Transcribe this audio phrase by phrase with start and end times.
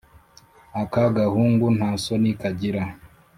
[0.81, 2.83] aka gahungu nta soni kagira!